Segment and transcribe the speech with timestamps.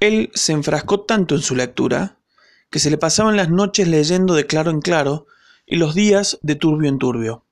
[0.00, 2.16] Él se enfrascó tanto en su lectura
[2.70, 5.26] que se le pasaban las noches leyendo de claro en claro
[5.66, 7.44] y los días de turbio en turbio.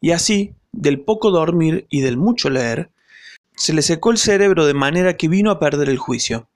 [0.00, 2.90] Y así, del poco dormir y del mucho leer,
[3.56, 6.48] se le secó el cerebro de manera que vino a perder el juicio.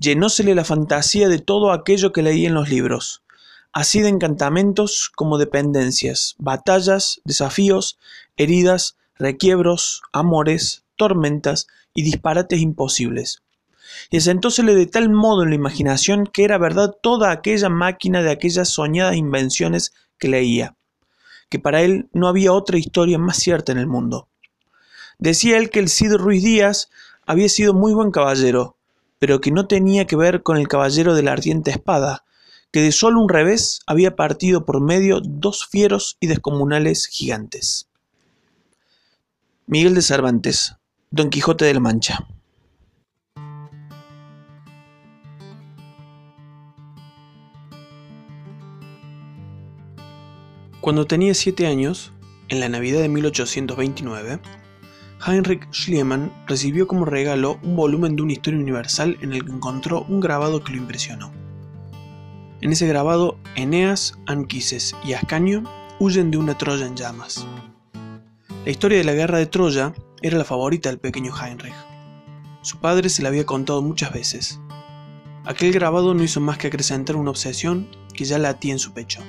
[0.00, 3.22] Llenósele la fantasía de todo aquello que leía en los libros,
[3.72, 7.96] así de encantamentos como de pendencias, batallas, desafíos,
[8.36, 13.40] heridas, requiebros, amores, tormentas y disparates imposibles
[14.10, 18.30] y asentósele de tal modo en la imaginación que era verdad toda aquella máquina de
[18.30, 20.76] aquellas soñadas invenciones que leía,
[21.48, 24.28] que para él no había otra historia más cierta en el mundo.
[25.18, 26.90] Decía él que el Cid Ruiz Díaz
[27.26, 28.76] había sido muy buen caballero,
[29.18, 32.24] pero que no tenía que ver con el caballero de la ardiente espada,
[32.72, 37.88] que de solo un revés había partido por medio dos fieros y descomunales gigantes.
[39.66, 40.74] Miguel de Cervantes,
[41.10, 42.26] Don Quijote de la Mancha.
[50.82, 52.12] Cuando tenía siete años,
[52.48, 54.40] en la Navidad de 1829,
[55.24, 60.04] Heinrich Schliemann recibió como regalo un volumen de una historia universal en el que encontró
[60.08, 61.32] un grabado que lo impresionó.
[62.60, 65.62] En ese grabado, Eneas, Anquises y Ascanio
[66.00, 67.46] huyen de una Troya en llamas.
[68.64, 71.76] La historia de la guerra de Troya era la favorita del pequeño Heinrich.
[72.62, 74.58] Su padre se la había contado muchas veces.
[75.44, 79.22] Aquel grabado no hizo más que acrecentar una obsesión que ya latía en su pecho.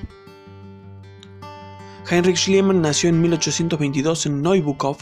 [2.09, 4.97] Heinrich Schliemann nació en 1822 en Neubukov,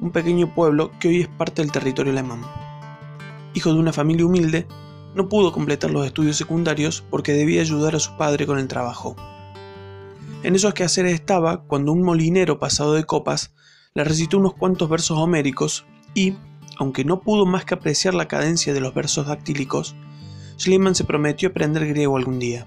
[0.00, 2.40] un pequeño pueblo que hoy es parte del territorio alemán.
[3.52, 4.66] Hijo de una familia humilde,
[5.14, 9.14] no pudo completar los estudios secundarios porque debía ayudar a su padre con el trabajo.
[10.42, 13.52] En esos quehaceres estaba cuando un molinero pasado de copas
[13.92, 16.32] le recitó unos cuantos versos homéricos y,
[16.78, 19.94] aunque no pudo más que apreciar la cadencia de los versos dactílicos,
[20.58, 22.66] Schliemann se prometió aprender griego algún día.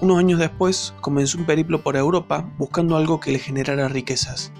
[0.00, 4.50] Unos años después comenzó un periplo por Europa buscando algo que le generara riquezas.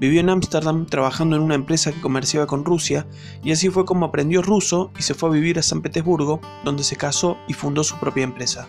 [0.00, 3.06] Vivió en Ámsterdam trabajando en una empresa que comerciaba con Rusia
[3.44, 6.82] y así fue como aprendió ruso y se fue a vivir a San Petersburgo, donde
[6.82, 8.68] se casó y fundó su propia empresa.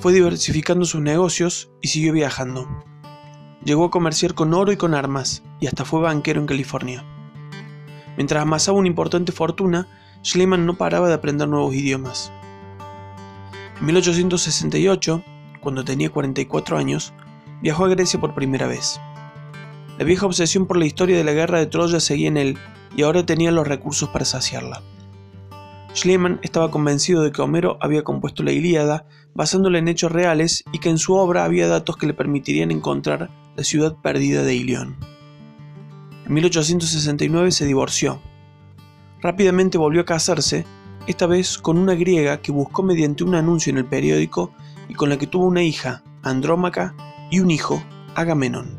[0.00, 2.66] Fue diversificando sus negocios y siguió viajando.
[3.64, 7.04] Llegó a comerciar con oro y con armas y hasta fue banquero en California.
[8.16, 9.86] Mientras amasaba una importante fortuna,
[10.24, 12.32] Schliemann no paraba de aprender nuevos idiomas.
[13.82, 15.24] En 1868,
[15.60, 17.12] cuando tenía 44 años,
[17.62, 19.00] viajó a Grecia por primera vez.
[19.98, 22.58] La vieja obsesión por la historia de la guerra de Troya seguía en él
[22.94, 24.82] y ahora tenía los recursos para saciarla.
[25.96, 29.04] Schliemann estaba convencido de que Homero había compuesto la Ilíada
[29.34, 33.30] basándola en hechos reales y que en su obra había datos que le permitirían encontrar
[33.56, 34.96] la ciudad perdida de Ilión.
[36.24, 38.22] En 1869 se divorció.
[39.20, 40.66] Rápidamente volvió a casarse
[41.06, 44.52] esta vez con una griega que buscó mediante un anuncio en el periódico
[44.88, 46.94] y con la que tuvo una hija, Andrómaca,
[47.30, 47.82] y un hijo,
[48.14, 48.78] Agamenón,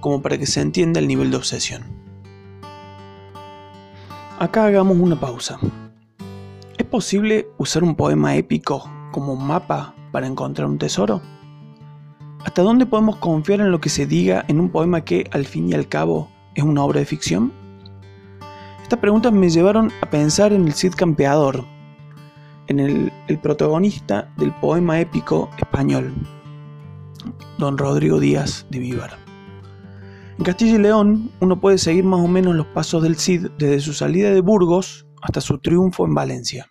[0.00, 1.82] como para que se entienda el nivel de obsesión.
[4.38, 5.58] Acá hagamos una pausa.
[6.78, 11.22] ¿Es posible usar un poema épico como mapa para encontrar un tesoro?
[12.44, 15.68] ¿Hasta dónde podemos confiar en lo que se diga en un poema que, al fin
[15.68, 17.52] y al cabo, es una obra de ficción?
[18.92, 21.64] Estas preguntas me llevaron a pensar en el Cid Campeador,
[22.66, 26.12] en el, protagonista del poema épico español,
[27.56, 29.12] don Rodrigo Díaz de Vivar.
[30.36, 33.80] En Castilla y León uno puede seguir más o menos los pasos del Cid desde
[33.80, 36.70] su salida de Burgos hasta su triunfo en Valencia.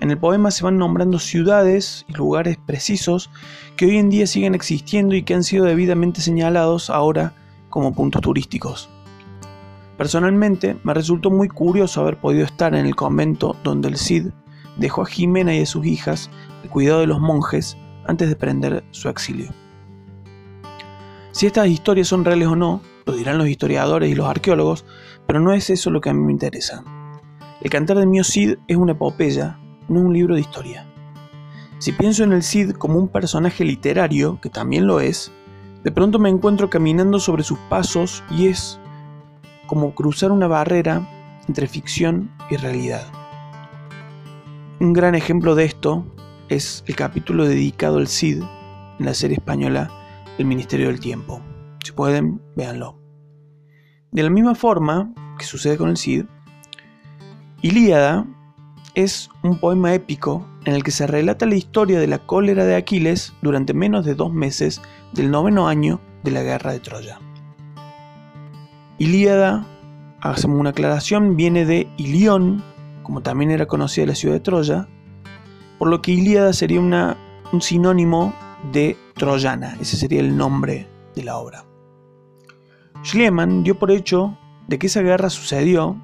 [0.00, 3.30] En el poema se van nombrando ciudades y lugares precisos
[3.76, 7.32] que hoy en día siguen existiendo y que han sido debidamente señalados ahora
[7.70, 8.90] como puntos turísticos.
[9.96, 14.28] Personalmente, me resultó muy curioso haber podido estar en el convento donde el Cid
[14.76, 16.30] dejó a Jimena y a sus hijas
[16.64, 19.50] el cuidado de los monjes antes de prender su exilio.
[21.30, 24.84] Si estas historias son reales o no, lo dirán los historiadores y los arqueólogos,
[25.26, 26.84] pero no es eso lo que a mí me interesa.
[27.60, 29.58] El cantar de Mio Cid es una epopeya,
[29.88, 30.86] no un libro de historia.
[31.78, 35.32] Si pienso en el Cid como un personaje literario, que también lo es,
[35.82, 38.80] de pronto me encuentro caminando sobre sus pasos y es
[39.66, 41.08] como cruzar una barrera
[41.48, 43.06] entre ficción y realidad.
[44.80, 46.04] Un gran ejemplo de esto
[46.48, 48.42] es el capítulo dedicado al Cid
[48.98, 49.90] en la serie española
[50.38, 51.40] El Ministerio del Tiempo.
[51.82, 52.98] Si pueden, véanlo.
[54.10, 56.24] De la misma forma que sucede con el Cid,
[57.62, 58.26] Ilíada
[58.94, 62.76] es un poema épico en el que se relata la historia de la cólera de
[62.76, 64.80] Aquiles durante menos de dos meses
[65.12, 67.18] del noveno año de la guerra de Troya.
[68.98, 69.66] Ilíada
[70.20, 72.62] hacemos una aclaración, viene de Ilión,
[73.02, 74.88] como también era conocida la ciudad de Troya,
[75.78, 78.32] por lo que Ilíada sería un sinónimo
[78.72, 81.64] de Troyana, ese sería el nombre de la obra.
[83.04, 84.38] Schliemann dio por hecho
[84.68, 85.96] de que esa guerra sucedió,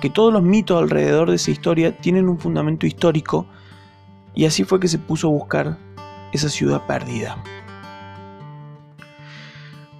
[0.00, 3.46] que todos los mitos alrededor de esa historia tienen un fundamento histórico,
[4.34, 5.78] y así fue que se puso a buscar
[6.32, 7.42] esa ciudad perdida.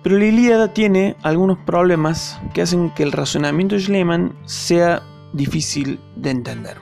[0.03, 5.03] Pero la Ilíada tiene algunos problemas que hacen que el razonamiento de Schliemann sea
[5.33, 6.79] difícil de entender.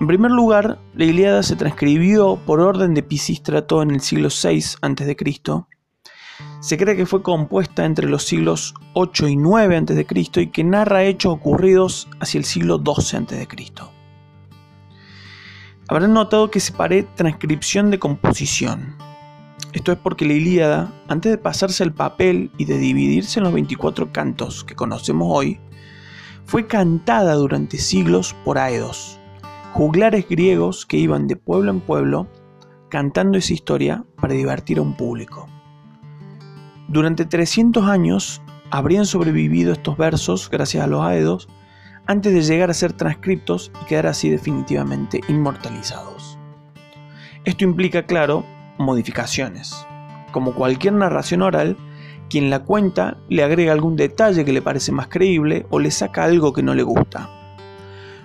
[0.00, 4.64] En primer lugar, la Ilíada se transcribió por orden de Pisístrato en el siglo VI
[4.80, 5.16] a.C.
[6.60, 10.06] Se cree que fue compuesta entre los siglos 8 y 9 a.C.
[10.40, 13.46] y que narra hechos ocurridos hacia el siglo XII a.C.
[15.88, 19.07] Habrán notado que separé transcripción de composición.
[19.72, 23.52] Esto es porque la Ilíada, antes de pasarse al papel y de dividirse en los
[23.52, 25.60] 24 cantos que conocemos hoy,
[26.44, 29.20] fue cantada durante siglos por aedos,
[29.74, 32.28] juglares griegos que iban de pueblo en pueblo
[32.88, 35.46] cantando esa historia para divertir a un público.
[36.88, 41.48] Durante 300 años habrían sobrevivido estos versos gracias a los aedos
[42.06, 46.38] antes de llegar a ser transcriptos y quedar así definitivamente inmortalizados.
[47.44, 48.46] Esto implica, claro,
[48.78, 49.86] modificaciones.
[50.32, 51.76] Como cualquier narración oral,
[52.28, 56.24] quien la cuenta le agrega algún detalle que le parece más creíble o le saca
[56.24, 57.30] algo que no le gusta.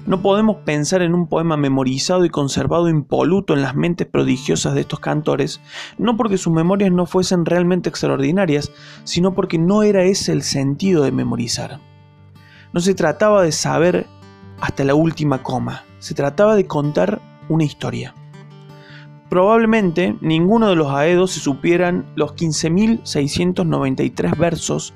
[0.05, 4.81] No podemos pensar en un poema memorizado y conservado impoluto en las mentes prodigiosas de
[4.81, 5.61] estos cantores,
[5.97, 8.71] no porque sus memorias no fuesen realmente extraordinarias,
[9.05, 11.79] sino porque no era ese el sentido de memorizar.
[12.73, 14.07] No se trataba de saber
[14.59, 18.13] hasta la última coma, se trataba de contar una historia.
[19.33, 24.93] Probablemente ninguno de los aedos se supieran los 15.693 versos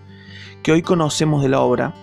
[0.61, 1.95] que hoy conocemos de la obra,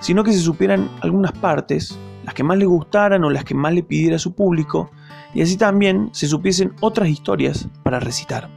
[0.00, 3.72] sino que se supieran algunas partes, las que más le gustaran o las que más
[3.72, 4.90] le pidiera su público,
[5.32, 8.50] y así también se supiesen otras historias para recitar.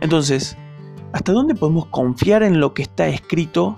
[0.00, 0.56] Entonces,
[1.12, 3.76] ¿hasta dónde podemos confiar en lo que está escrito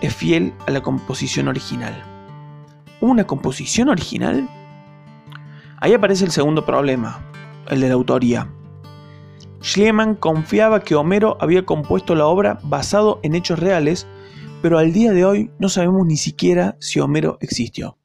[0.00, 2.04] es fiel a la composición original?
[3.02, 4.48] ¿Una composición original?
[5.76, 7.20] Ahí aparece el segundo problema,
[7.68, 8.48] el de la autoría.
[9.62, 14.06] Schliemann confiaba que Homero había compuesto la obra basado en hechos reales,
[14.62, 17.98] pero al día de hoy no sabemos ni siquiera si Homero existió.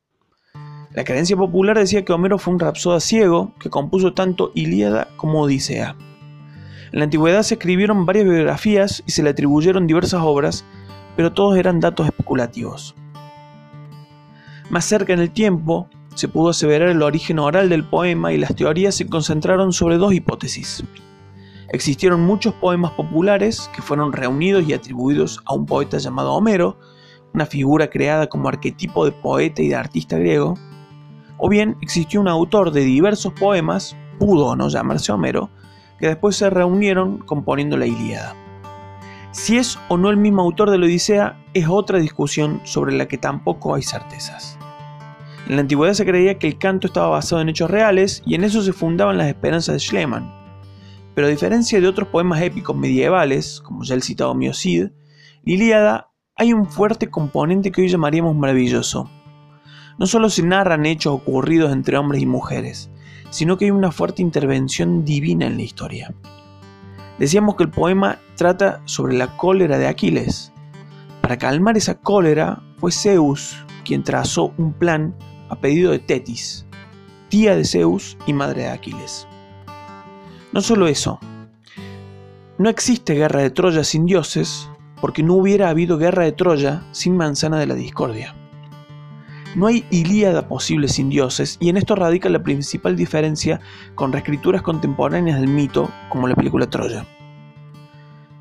[0.92, 5.42] La creencia popular decía que Homero fue un rapsoda ciego que compuso tanto Ilíada como
[5.42, 5.96] Odisea.
[6.92, 10.64] En la antigüedad se escribieron varias biografías y se le atribuyeron diversas obras,
[11.18, 12.96] pero todos eran datos especulativos.
[14.70, 18.56] Más cerca en el tiempo, se pudo aseverar el origen oral del poema y las
[18.56, 20.84] teorías se concentraron sobre dos hipótesis.
[21.70, 26.80] Existieron muchos poemas populares que fueron reunidos y atribuidos a un poeta llamado Homero,
[27.34, 30.56] una figura creada como arquetipo de poeta y de artista griego,
[31.38, 35.50] o bien existió un autor de diversos poemas, pudo o no llamarse Homero,
[36.00, 38.36] que después se reunieron componiendo la Ilíada.
[39.32, 43.10] Si es o no el mismo autor de la Odisea es otra discusión sobre la
[43.10, 44.58] que tampoco hay certezas.
[45.48, 48.44] En la antigüedad se creía que el canto estaba basado en hechos reales y en
[48.44, 50.34] eso se fundaban las esperanzas de Schliemann.
[51.14, 54.88] Pero a diferencia de otros poemas épicos medievales, como ya el citado Miocid,
[55.44, 59.10] Ilíada hay un fuerte componente que hoy llamaríamos maravilloso.
[60.00, 62.90] No solo se narran hechos ocurridos entre hombres y mujeres,
[63.30, 66.14] sino que hay una fuerte intervención divina en la historia.
[67.20, 70.52] Decíamos que el poema trata sobre la cólera de Aquiles.
[71.22, 75.16] Para calmar esa cólera fue Zeus quien trazó un plan
[75.50, 76.66] a pedido de Tetis,
[77.30, 79.28] tía de Zeus y madre de Aquiles.
[80.52, 81.20] No solo eso,
[82.58, 84.70] no existe guerra de Troya sin dioses,
[85.02, 88.34] porque no hubiera habido guerra de Troya sin manzana de la discordia.
[89.56, 93.60] No hay Ilíada posible sin dioses, y en esto radica la principal diferencia
[93.96, 97.06] con reescrituras contemporáneas del mito, como la película Troya.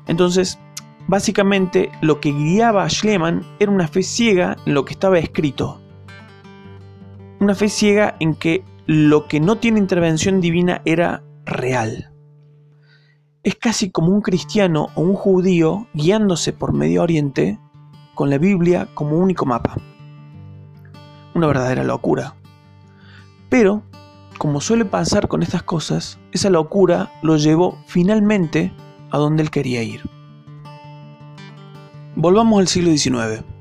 [0.07, 0.59] Entonces,
[1.07, 5.81] básicamente lo que guiaba a Schliemann era una fe ciega en lo que estaba escrito,
[7.39, 12.11] una fe ciega en que lo que no tiene intervención divina era real.
[13.43, 17.59] Es casi como un cristiano o un judío guiándose por Medio Oriente
[18.13, 19.75] con la Biblia como único mapa.
[21.33, 22.35] Una verdadera locura.
[23.49, 23.83] Pero,
[24.37, 28.73] como suele pasar con estas cosas, esa locura lo llevó finalmente
[29.11, 30.01] a donde él quería ir.
[32.15, 33.54] Volvamos al siglo XIX.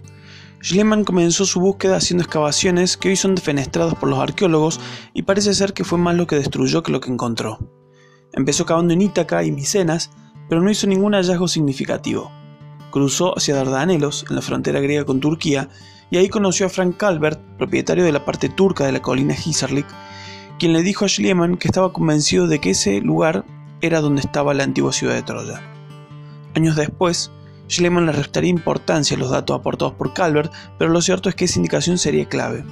[0.65, 4.81] Schliemann comenzó su búsqueda haciendo excavaciones que hoy son defenestradas por los arqueólogos
[5.13, 7.59] y parece ser que fue más lo que destruyó que lo que encontró.
[8.33, 10.11] Empezó cavando en Ítaca y Micenas,
[10.49, 12.33] pero no hizo ningún hallazgo significativo.
[12.91, 15.69] cruzó hacia Dardanelos, en la frontera griega con Turquía,
[16.11, 19.87] y ahí conoció a Frank Calvert, propietario de la parte turca de la colina Hisarlik,
[20.59, 23.45] quien le dijo a Schliemann que estaba convencido de que ese lugar
[23.83, 25.61] era donde estaba la antigua ciudad de Troya.
[26.55, 27.31] Años después,
[27.69, 31.47] Schliemann le restaría importancia a los datos aportados por Calvert, pero lo cierto es que
[31.47, 32.65] esa indicación sería clave.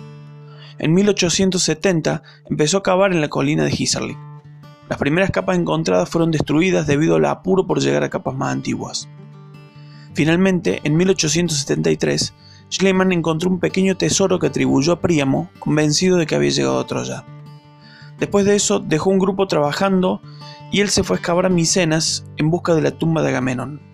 [0.79, 4.19] En 1870 empezó a cavar en la colina de Hisarlik.
[4.89, 9.09] Las primeras capas encontradas fueron destruidas debido al apuro por llegar a capas más antiguas.
[10.15, 12.35] Finalmente, en 1873,
[12.71, 16.87] Schliemann encontró un pequeño tesoro que atribuyó a Príamo, convencido de que había llegado a
[16.87, 17.25] Troya.
[18.19, 20.21] Después de eso, dejó un grupo trabajando
[20.71, 23.92] y él se fue a excavar a Micenas en busca de la tumba de Agamenón.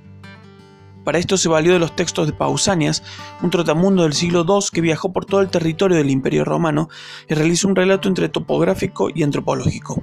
[1.09, 3.03] Para esto se valió de los textos de Pausanias,
[3.41, 6.91] un trotamundo del siglo II que viajó por todo el territorio del Imperio Romano
[7.27, 10.03] y realizó un relato entre topográfico y antropológico.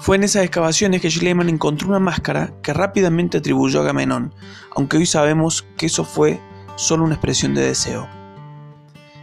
[0.00, 4.32] Fue en esas excavaciones que Schliemann encontró una máscara que rápidamente atribuyó a Agamenón,
[4.74, 6.40] aunque hoy sabemos que eso fue
[6.76, 8.08] solo una expresión de deseo.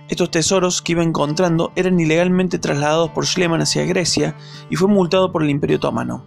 [0.10, 4.36] Estos tesoros que iba encontrando eran ilegalmente trasladados por Schliemann hacia Grecia
[4.70, 6.24] y fue multado por el Imperio Otomano.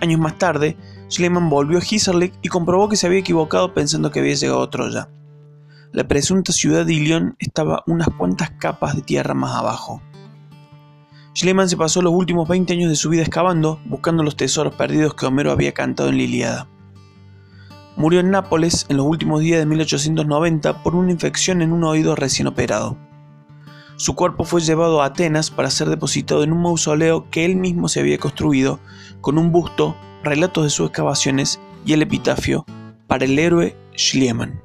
[0.00, 0.76] Años más tarde,
[1.08, 4.70] Schliemann volvió a Hisarlik y comprobó que se había equivocado pensando que había llegado a
[4.70, 5.08] Troya.
[5.92, 10.02] La presunta ciudad de Ilión estaba unas cuantas capas de tierra más abajo.
[11.36, 15.14] Schliemann se pasó los últimos 20 años de su vida excavando, buscando los tesoros perdidos
[15.14, 16.68] que Homero había cantado en la Iliada.
[17.96, 22.16] Murió en Nápoles en los últimos días de 1890 por una infección en un oído
[22.16, 22.96] recién operado.
[23.96, 27.88] Su cuerpo fue llevado a Atenas para ser depositado en un mausoleo que él mismo
[27.88, 28.80] se había construido,
[29.20, 32.64] con un busto, relatos de sus excavaciones y el epitafio
[33.06, 34.62] para el héroe Schliemann.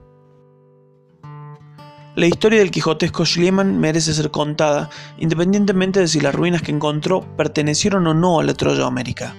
[2.16, 4.90] La historia del quijotesco Schliemann merece ser contada,
[5.20, 9.36] independientemente de si las ruinas que encontró pertenecieron o no a la Troya América.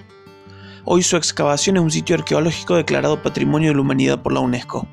[0.85, 4.87] Hoy su excavación es un sitio arqueológico declarado Patrimonio de la Humanidad por la UNESCO.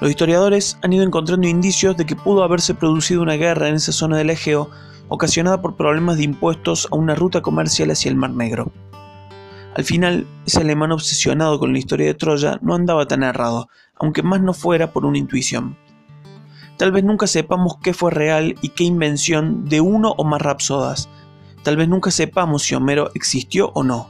[0.00, 3.92] Los historiadores han ido encontrando indicios de que pudo haberse producido una guerra en esa
[3.92, 4.70] zona del Egeo,
[5.08, 8.70] ocasionada por problemas de impuestos a una ruta comercial hacia el Mar Negro.
[9.76, 14.22] Al final, ese alemán obsesionado con la historia de Troya no andaba tan errado, aunque
[14.22, 15.76] más no fuera por una intuición.
[16.78, 21.10] Tal vez nunca sepamos qué fue real y qué invención de uno o más rapsodas.
[21.62, 24.08] Tal vez nunca sepamos si Homero existió o no.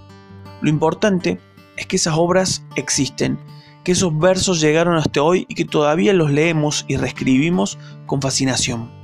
[0.60, 1.40] Lo importante
[1.76, 3.36] es que esas obras existen,
[3.82, 8.95] que esos versos llegaron hasta hoy y que todavía los leemos y reescribimos con fascinación.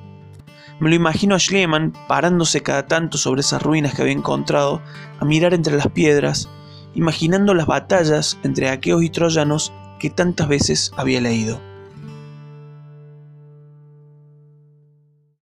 [0.83, 4.83] Me lo imagino a Schliemann parándose cada tanto sobre esas ruinas que había encontrado,
[5.21, 6.49] a mirar entre las piedras,
[6.97, 11.61] imaginando las batallas entre aqueos y troyanos que tantas veces había leído.